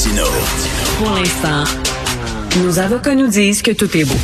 [0.00, 1.64] Pour l'instant,
[2.62, 4.14] nos avocats nous disent que tout est beau.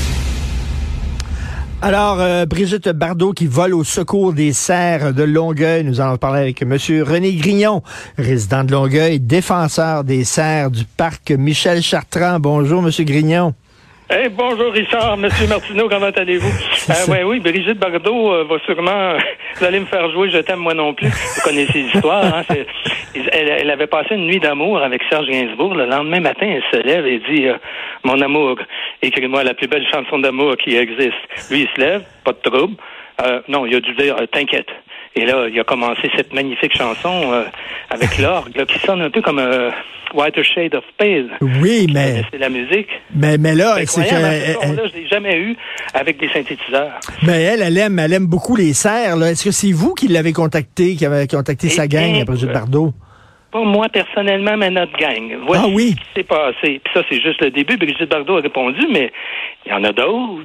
[1.82, 5.82] Alors, euh, Brigitte Bardot qui vole au secours des serres de Longueuil.
[5.82, 6.78] Nous allons parler avec M.
[7.02, 7.82] René Grignon,
[8.16, 12.38] résident de Longueuil, défenseur des serres du parc Michel Chartrand.
[12.38, 12.92] Bonjour, M.
[13.04, 13.52] Grignon.
[14.10, 16.52] Hey, bonjour Richard, Monsieur Martineau, comment allez-vous?
[16.90, 19.16] Euh, ouais, oui, Brigitte Bardot euh, va sûrement,
[19.56, 21.08] vous allez me faire jouer Je t'aime moi non plus.
[21.08, 22.42] Vous connaissez l'histoire, hein?
[23.14, 25.74] Elle, elle, avait passé une nuit d'amour avec Serge Gainsbourg.
[25.74, 27.54] Le lendemain matin, elle se lève et dit euh,
[28.02, 28.56] Mon amour,
[29.00, 31.14] écris-moi la plus belle chanson d'amour qui existe.
[31.50, 32.74] Lui, il se lève, pas de trouble.
[33.24, 34.68] Euh, non, il a dû dire T'inquiète.
[35.16, 37.44] Et là, il a commencé cette magnifique chanson euh,
[37.90, 39.70] avec l'orgue, qui sonne un peu comme un
[40.14, 41.30] Whiter Shade of Pale.
[41.40, 42.22] Oui, mais.
[42.30, 42.88] C'est la musique.
[43.14, 44.14] Mais, mais là, c'est que.
[44.14, 45.56] Elle, là, je l'ai jamais eu
[45.92, 46.92] avec des synthétiseurs.
[47.22, 49.20] Mais elle, elle aime, elle aime beaucoup les serres.
[49.22, 52.92] Est-ce que c'est vous qui l'avez contacté, qui avez contacté sa gang, après Brigitte Bardot?
[53.54, 55.32] Pas moi personnellement, mais notre gang.
[55.46, 55.90] Voici ah oui?
[55.90, 56.80] ce qui s'est passé.
[56.82, 57.76] Puis ça, c'est juste le début.
[57.76, 59.12] Brigitte Bardot a répondu, mais
[59.64, 60.42] il y en a d'autres.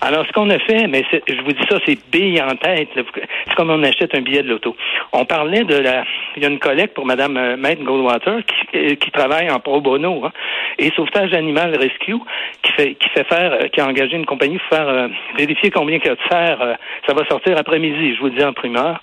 [0.00, 2.88] Alors, ce qu'on a fait, mais je vous dis ça, c'est bille en tête.
[2.94, 4.74] C'est comme on achète un billet de loto.
[5.12, 6.04] On parlait de la...
[6.34, 9.60] Il y a une collègue pour Mme euh, Maître Goldwater qui, euh, qui, travaille en
[9.60, 10.32] pro bono hein,
[10.78, 12.16] et Sauvetage Animal Rescue
[12.62, 15.98] qui fait, qui fait faire, euh, qui a engagé une compagnie pour faire vérifier combien
[16.02, 16.78] il y a de serres.
[17.06, 19.00] ça va sortir après-midi, je vous le dis en primeur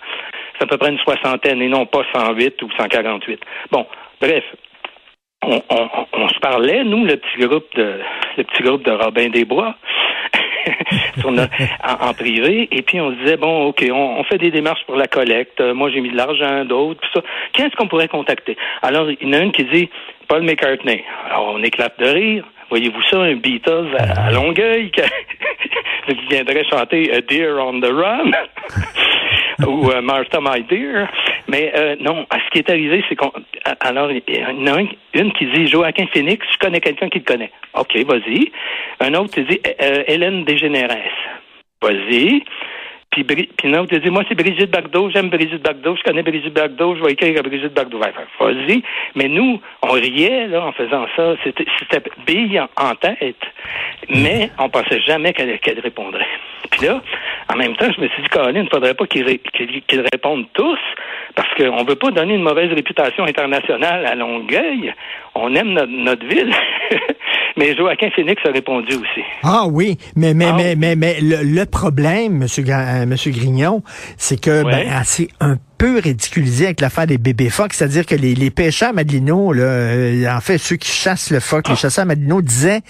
[0.58, 3.42] c'est à peu près une soixantaine et non pas 108 ou 148.
[3.72, 3.86] Bon,
[4.22, 4.44] bref,
[5.46, 8.00] on, se parlait, nous, le petit groupe de
[8.38, 9.76] le petit groupe de Robin des Bois.
[11.84, 15.08] en, privé, et puis on se disait, bon, OK, on, fait des démarches pour la
[15.08, 15.60] collecte.
[15.60, 17.26] Moi, j'ai mis de l'argent, d'autres, tout ça.
[17.52, 18.56] Qui est-ce qu'on pourrait contacter?
[18.82, 19.90] Alors, il y en a une qui dit
[20.30, 21.04] Paul McCartney.
[21.26, 22.46] Alors, on éclate de rire.
[22.74, 24.90] Voyez-vous ça, un Beatles à, Longueuil
[26.08, 28.32] qui, viendrait chanter A Deer on the Run?
[29.68, 31.08] ou euh, Martha My Dear?
[31.48, 33.32] Mais euh, non, ce qui est arrivé, c'est qu'on.
[33.80, 34.82] Alors, il y en a
[35.14, 37.52] une qui dit Joaquin Phoenix, je connais quelqu'un qui le connaît.
[37.76, 38.52] OK, vas-y.
[39.02, 40.98] Un autre qui dit euh, Hélène Dégénéresse.
[41.80, 42.42] Vas-y.
[43.14, 46.54] Puis, puis autre qui dit Moi, c'est Brigitte Bardot, j'aime Brigitte Bardot, je connais Brigitte
[46.54, 48.00] Bardot, je vais écrire à Brigitte Bardot.
[48.00, 48.82] Vas-y.
[49.14, 51.36] Mais nous, on riait là, en faisant ça.
[51.44, 53.36] C'était bille en, tête.
[54.10, 56.26] Mais on pensait jamais qu'elle répondrait.
[56.72, 57.04] Puis là,
[57.54, 59.26] en même temps, je me suis dit, Colin, il ne faudrait pas qu'ils
[60.12, 60.80] répondent tous,
[61.36, 64.92] parce qu'on ne veut pas donner une mauvaise réputation internationale à Longueuil.
[65.36, 66.52] On aime notre, ville.
[67.58, 69.24] mais Joaquin Phoenix a répondu aussi.
[69.44, 73.84] Ah oui, mais mais ah mais, mais, mais, le, problème, Monsieur, euh, Monsieur Grignon,
[74.18, 78.36] c'est que ben, c'est un peu ridiculisé avec l'affaire des bébés phoques, c'est-à-dire que les,
[78.36, 81.78] les pêcheurs Madelino, là, euh, en fait ceux qui chassent le phoque, les ah.
[81.78, 82.82] chasseurs Madelino disaient,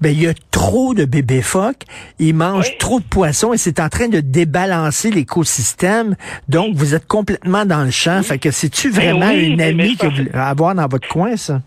[0.00, 1.84] ben il y a trop de bébés phoques,
[2.18, 6.16] ils mangent trop de poissons et c'est en train de débalancer l'écosystème.
[6.48, 8.22] Donc vous êtes complètement dans le champ.
[8.22, 11.60] Fait que c'est-tu ben vraiment une amie que vous avoir dans votre coin ça?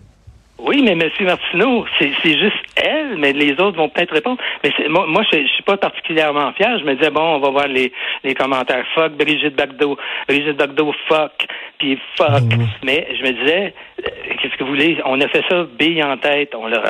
[0.58, 1.10] Oui, mais M.
[1.22, 4.38] Martineau, c'est juste elle, mais les autres vont peut-être répondre.
[4.64, 6.80] Mais moi, moi je, suis pas particulièrement fier.
[6.80, 7.92] Je me disais, bon, on va voir les,
[8.24, 8.86] les commentaires.
[8.96, 11.46] Fuck Brigitte Bardot, Brigitte Bardot, fuck,
[11.78, 12.44] puis fuck.
[12.44, 12.68] Mmh.
[12.84, 14.10] Mais je me disais, euh,
[14.42, 14.98] qu'est-ce que vous voulez?
[15.06, 16.54] On a fait ça bille en tête.
[16.56, 16.82] On l'a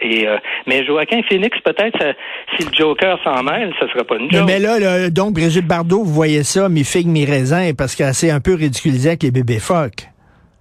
[0.00, 0.36] et, euh,
[0.66, 2.14] mais Joaquin Phoenix, peut-être,
[2.56, 4.44] si le Joker s'en mêle, ça serait pas une joke.
[4.46, 8.30] Mais, là, donc, Brigitte Bardot, vous voyez ça, mi figue, mi raisin, parce qu'elle s'est
[8.30, 10.06] un peu ridiculisée avec les bébés phoques.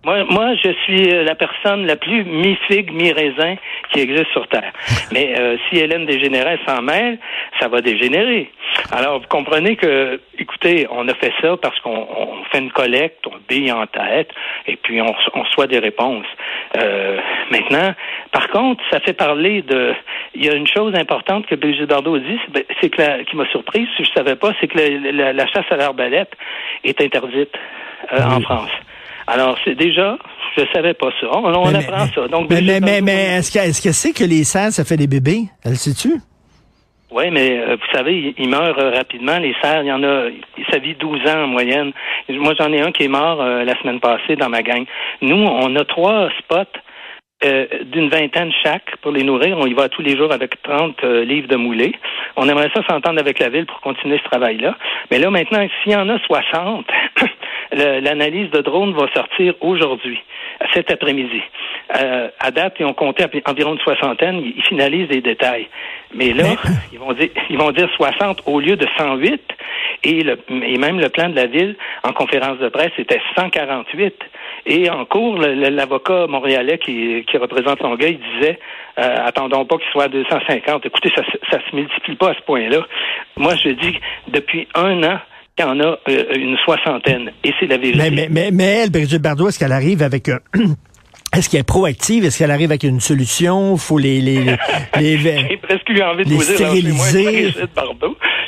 [0.07, 3.55] Moi, moi, je suis euh, la personne la plus mi-figue, mi-raisin
[3.91, 4.71] qui existe sur Terre.
[5.11, 7.19] Mais euh, si Hélène dégénérait s'en mêle,
[7.59, 8.49] ça va dégénérer.
[8.93, 12.07] Alors, vous comprenez que, écoutez, on a fait ça parce qu'on
[12.49, 14.29] fait une collecte, on bille en tête,
[14.65, 16.25] et puis on, on reçoit des réponses.
[16.77, 17.19] Euh,
[17.51, 17.93] maintenant,
[18.31, 19.93] par contre, ça fait parler de...
[20.35, 22.39] Il y a une chose importante que Brigitte Bardot dit,
[22.79, 26.31] c'est que qui m'a surprise, si je savais pas, c'est que la, chasse à l'arbalète
[26.85, 27.51] est interdite
[28.09, 28.71] en France.
[29.27, 30.17] Alors, c'est déjà,
[30.57, 31.27] je savais pas ça.
[31.33, 32.27] On, apprend ça.
[32.29, 35.07] Donc, mais, mais, mais, est-ce que, est-ce que c'est que les cerfs, ça fait des
[35.07, 35.43] bébés?
[35.65, 36.13] Elle sait-tu?
[37.11, 39.37] Oui, mais euh, vous savez, ils, meurent euh, rapidement.
[39.37, 40.25] Les cerfs, il y en a,
[40.71, 41.91] ça vit 12 ans en moyenne.
[42.29, 44.85] Moi, j'en ai un qui est mort euh, la semaine passée dans ma gang.
[45.21, 46.79] Nous, on a trois spots
[47.45, 49.59] euh, d'une vingtaine chaque pour les nourrir.
[49.59, 51.93] On y va tous les jours avec 30 euh, livres de moulés.
[52.35, 54.75] On aimerait ça s'entendre avec la ville pour continuer ce travail-là.
[55.11, 56.87] Mais là, maintenant, s'il y en a 60,
[57.71, 60.19] l'analyse de drone va sortir aujourd'hui,
[60.73, 61.41] cet après-midi.
[61.95, 64.41] Euh, à date, ils ont compté environ une soixantaine.
[64.55, 65.67] Ils finalisent les détails.
[66.13, 66.55] Mais là,
[66.91, 69.41] ils vont dire, ils vont dire 60 au lieu de 108.
[70.03, 74.15] Et, le, et même le plan de la ville, en conférence de presse, c'était 148.
[74.67, 78.59] Et en cours, l'avocat montréalais qui, qui représente Longueuil disait
[78.99, 80.85] euh, attendons pas qu'il soit à 250.
[80.85, 81.21] Écoutez, ça,
[81.51, 82.79] ça se multiplie pas à ce point-là.
[83.37, 85.19] Moi, je dis depuis un an,
[85.57, 87.31] il y en a euh, une soixantaine.
[87.43, 88.09] Et c'est la vérité.
[88.11, 90.29] Mais, mais, mais, elle, Brigitte Bardot, est-ce qu'elle arrive avec
[91.35, 92.25] Est-ce qu'elle est proactive?
[92.25, 93.77] Est-ce qu'elle arrive avec une solution?
[93.77, 94.39] Faut les, les,
[94.99, 97.53] les, J'ai presque eu envie de vous stériliser.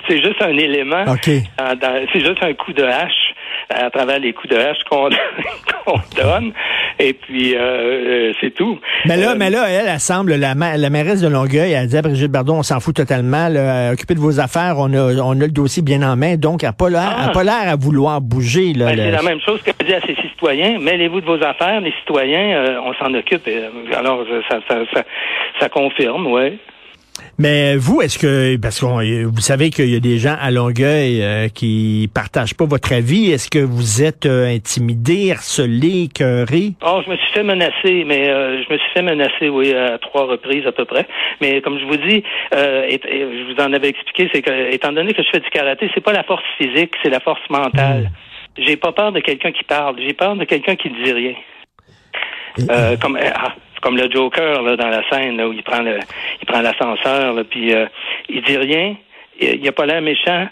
[0.08, 1.04] C'est juste un élément.
[1.08, 1.44] Okay.
[2.14, 3.34] c'est juste un coup de hache
[3.70, 5.10] à travers les coups de hache qu'on
[6.16, 6.54] donne.
[7.01, 8.78] Et puis, euh, euh, c'est tout.
[9.06, 11.96] Mais là, euh, mais là, elle, elle semble, la, la mairesse de Longueuil, elle dit
[11.96, 13.48] à Brigitte Bardot, on s'en fout totalement.
[13.48, 16.36] Là, occupez de vos affaires, on a, on a le dossier bien en main.
[16.36, 17.30] Donc, elle n'a pas l'air ah.
[17.30, 18.74] pas l'air à vouloir bouger.
[18.74, 20.78] Là, ben, C'est la même chose qu'elle dit à ses citoyens.
[20.80, 23.50] Mêlez-vous de vos affaires, les citoyens, on s'en occupe.
[23.98, 25.04] Alors, ça, ça, ça,
[25.62, 26.57] ça confirme, ouais.
[27.39, 31.21] Mais vous, est-ce que, parce que vous savez qu'il y a des gens à Longueuil
[31.21, 36.74] euh, qui partagent pas votre avis, est-ce que vous êtes euh, intimidé, harcelé, cœuré?
[36.86, 39.97] Oh, je me suis fait menacer, mais euh, je me suis fait menacer, oui, à
[40.00, 41.07] trois reprises à peu près.
[41.39, 45.13] Mais comme je vous dis, et, je vous en avais expliqué, c'est que, étant donné
[45.13, 48.12] que je fais du karaté, c'est pas la force physique, c'est la force mentale.
[48.57, 48.63] Hmm.
[48.65, 51.36] J'ai pas peur de quelqu'un qui parle, j'ai peur de quelqu'un qui ne dit rien.
[53.01, 56.00] comme ah, comme le Joker là, dans la scène là, où il prend le,
[56.42, 57.86] il prend l'ascenseur, puis euh,
[58.30, 58.96] il dit rien,
[59.40, 60.48] il a pas l'air méchant,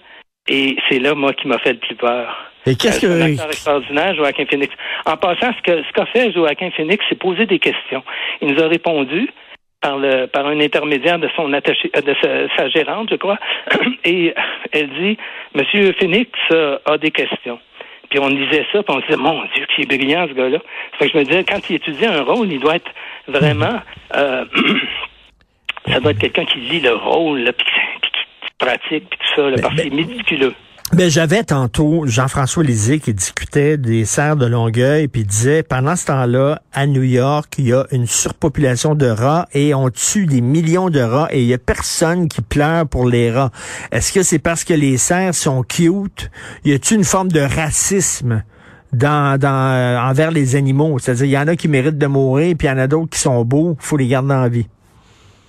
[0.47, 2.51] et c'est là moi qui m'a fait le plus peur.
[2.65, 4.74] Et qu'est-ce euh, que un extraordinaire, Joaquin Phoenix.
[5.06, 8.03] En passant, ce que ce qu'a fait Joaquin Phoenix, c'est poser des questions.
[8.41, 9.30] Il nous a répondu
[9.81, 12.15] par le par un intermédiaire de son attaché de
[12.57, 13.38] sa, gérante, je crois,
[14.03, 14.33] et
[14.71, 15.18] elle dit
[15.53, 17.59] Monsieur Phoenix a des questions.
[18.09, 20.59] Puis on disait ça, puis on disait, mon Dieu, qui est brillant ce gars-là.
[20.97, 22.91] Fait que je me disais, quand il étudie un rôle, il doit être
[23.27, 23.79] vraiment,
[24.15, 24.45] euh,
[25.88, 27.65] ça doit être quelqu'un qui lit le rôle, puis
[28.01, 30.53] qui pratique, puis tout ça, là, parce que c'est méticuleux.
[30.94, 36.06] Ben, j'avais tantôt Jean-François Lisée qui discutait des serres de Longueuil puis disait pendant ce
[36.06, 40.39] temps-là à New York il y a une surpopulation de rats et on tue des
[40.39, 43.51] millions de rats et il y a personne qui pleure pour les rats.
[43.91, 46.31] Est-ce que c'est parce que les serres sont cute?
[46.63, 48.44] Y a-t-il une forme de racisme
[48.93, 52.55] dans, dans euh, envers les animaux C'est-à-dire il y en a qui méritent de mourir
[52.57, 54.67] puis il y en a d'autres qui sont beaux, faut les garder en vie.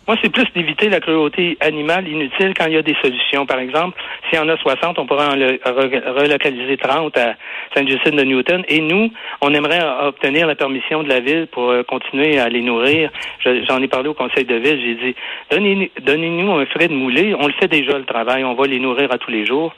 [0.09, 3.45] Moi, c'est plus d'éviter la cruauté animale inutile quand il y a des solutions.
[3.45, 7.35] Par exemple, s'il y en a 60, on pourrait en relocaliser 30 à
[7.75, 8.65] Saint-Justine de Newton.
[8.69, 9.11] Et nous,
[9.43, 13.11] on aimerait obtenir la permission de la ville pour euh, continuer à les nourrir.
[13.45, 14.81] J'en ai parlé au conseil de ville.
[14.81, 17.35] J'ai dit, donnez-nous un frais de moulée.
[17.39, 18.45] On le fait déjà, le travail.
[18.45, 19.75] On va les nourrir à tous les jours.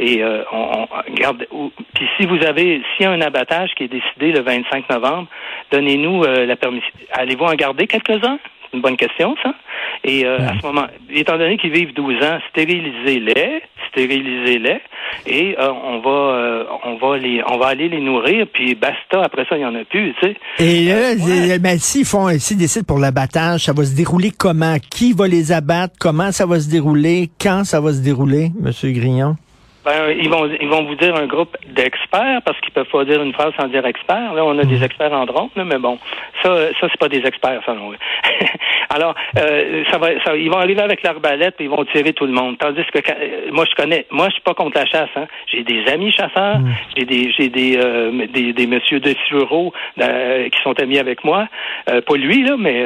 [0.00, 1.46] Et euh, on, garde.
[1.94, 5.28] Puis si vous avez, s'il y a un abattage qui est décidé le 25 novembre,
[5.70, 6.92] donnez-nous euh, la permission.
[7.12, 8.38] Allez-vous en garder quelques-uns?
[8.72, 9.54] Une bonne question, ça.
[10.02, 14.80] Et euh, à ce moment, étant donné qu'ils vivent 12 ans, stérilisez-les, stérilisez-les,
[15.26, 19.22] et euh, on va, euh, on va les, on va aller les nourrir, puis basta.
[19.22, 20.36] Après ça, il y en a plus, tu sais.
[20.58, 24.76] Et là, ben, s'ils font, s'ils décident pour l'abattage, ça va se dérouler comment?
[24.90, 25.94] Qui va les abattre?
[25.98, 27.30] Comment ça va se dérouler?
[27.40, 29.36] Quand ça va se dérouler, Monsieur Grignon?
[29.84, 33.22] Ben, ils vont ils vont vous dire un groupe d'experts parce qu'ils peuvent pas dire
[33.22, 34.32] une phrase sans dire expert.
[34.32, 34.84] Là, on a des hmm.
[34.84, 35.98] experts en drone, mais bon,
[36.42, 37.92] ça ça c'est pas des experts, ça non.
[38.90, 42.24] Alors, euh, ça va ça, ils vont arriver avec l'arbalète et ils vont tirer tout
[42.24, 42.56] le monde.
[42.58, 45.10] Tandis que euh, moi je connais moi je suis pas contre la chasse.
[45.16, 45.26] Hein.
[45.48, 46.72] J'ai des amis chasseurs, hmm.
[46.96, 51.46] j'ai des j'ai des, euh, des des messieurs de sureau qui sont amis avec moi.
[51.86, 52.84] pas lui là, mais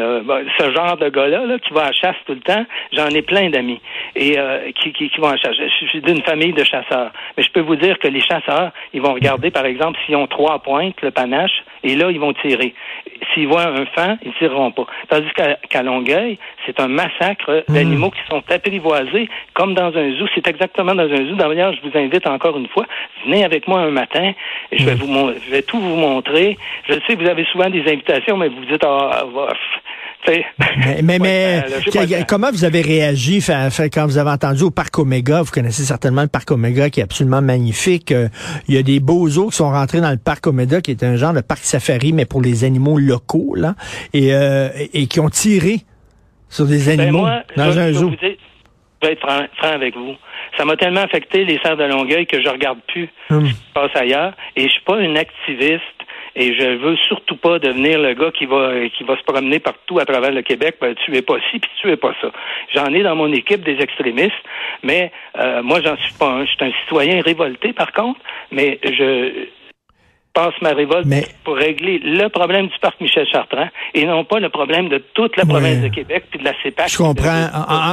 [0.59, 3.51] ce genre de gars-là là, qui va à chasse tout le temps, j'en ai plein
[3.51, 3.81] d'amis
[4.17, 4.37] et
[4.81, 5.57] qui, qui, qui vont à chasse.
[5.57, 6.88] Je suis d'une famille de chasseurs
[7.37, 10.27] mais je peux vous dire que les chasseurs, ils vont regarder, par exemple, s'ils ont
[10.27, 12.75] trois pointes, le panache, et là, ils vont tirer.
[13.33, 14.87] S'ils voient un fan, ils tireront pas.
[15.09, 15.29] Tandis
[15.69, 17.75] qu'à Longueuil, c'est un massacre hmm.
[17.75, 20.27] d'animaux qui sont apprivoisés, comme dans un zoo.
[20.35, 21.35] C'est exactement dans un zoo.
[21.35, 22.87] D'ailleurs, je vous invite encore une fois,
[23.25, 24.33] venez avec moi un matin.
[24.73, 26.57] Je vais, vous, je vais tout vous montrer.
[26.89, 29.53] Je sais que vous avez souvent des invitations, mais vous dites, ah, ah
[31.03, 31.65] mais, mais,
[32.29, 33.41] comment vous avez réagi
[33.93, 35.43] quand vous avez entendu au parc Omega?
[35.43, 38.13] Vous connaissez certainement le parc Omega qui est absolument magnifique.
[38.13, 38.29] Euh,
[38.69, 41.03] il y a des beaux os qui sont rentrés dans le parc Omega, qui est
[41.03, 43.75] un genre de parc safari, mais pour les animaux locaux, là,
[44.13, 45.81] et, euh, et qui ont tiré
[46.49, 48.11] sur des ben, animaux dans un zoo.
[48.21, 48.27] je
[49.07, 50.15] vais être franc, avec vous.
[50.57, 53.47] Ça m'a tellement affecté les serres de Longueuil que je regarde plus hum.
[53.47, 54.35] ce qui se passe ailleurs.
[54.57, 55.83] Et je suis pas une activiste
[56.39, 59.99] et je veux surtout pas devenir le gars qui va qui va se promener partout
[59.99, 60.77] à travers le Québec.
[60.81, 62.31] Ben, tu es pas ci puis tu es pas ça.
[62.75, 64.33] J'en ai dans mon équipe des extrémistes,
[64.85, 66.45] mais euh, moi j'en suis pas un.
[66.45, 68.21] Je suis un citoyen révolté par contre,
[68.53, 69.49] mais je
[70.35, 71.09] passe ma révolte
[71.45, 75.37] pour régler le problème du parc Michel Chartrand et non pas le problème de toute
[75.37, 76.89] la province de Québec puis de la CEPAC.
[76.91, 77.47] Je comprends.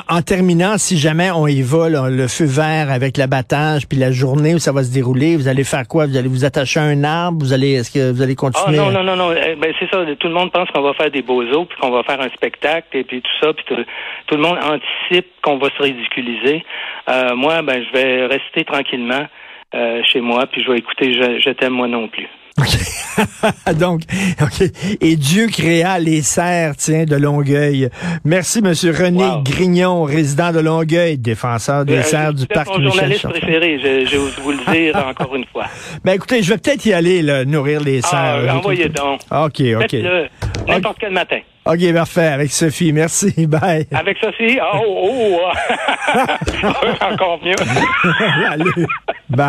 [0.08, 4.54] En, terminant, si jamais on y va, le feu vert avec l'abattage puis la journée
[4.54, 6.06] où ça va se dérouler, vous allez faire quoi?
[6.06, 7.38] Vous allez vous attacher à un arbre?
[7.40, 8.78] Vous allez, est-ce que vous allez continuer?
[8.80, 9.32] Ah, non, non, non, non.
[9.34, 10.04] Eh, ben, c'est ça.
[10.20, 12.30] Tout le monde pense qu'on va faire des beaux os puis qu'on va faire un
[12.30, 16.64] spectacle et puis tout ça puis tout, le monde anticipe qu'on va se ridiculiser.
[17.10, 19.26] Euh, moi, ben, je vais rester tranquillement.
[19.74, 22.30] Euh, chez moi, puis je vais écouter Je, je t'aime moi non plus.
[23.78, 24.02] Donc,
[24.42, 24.70] OK.
[25.02, 27.90] Et Dieu créa les serres, tiens, de Longueuil.
[28.24, 33.28] Merci, Monsieur René Grignon, résident de Longueuil, défenseur des euh, serres du parc mon journaliste
[33.28, 35.66] préféré, je, je vous le dire encore une fois.
[36.06, 38.46] Ben, écoutez, je vais peut-être y aller, là, nourrir les ah, serres.
[38.50, 39.22] Ah, envoyez donc.
[39.32, 39.96] OK, OK.
[40.68, 41.40] N'importe quel matin.
[41.66, 42.28] OK, parfait.
[42.28, 42.94] Avec Sophie.
[42.94, 43.48] Merci.
[43.48, 43.88] Bye.
[43.92, 44.60] Avec Sophie?
[44.62, 46.70] Oh, oh, oh.
[47.02, 47.56] encore mieux.
[48.48, 48.66] Allez.
[49.30, 49.44] Bye.